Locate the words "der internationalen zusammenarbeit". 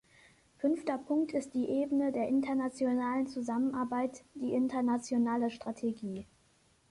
2.11-4.23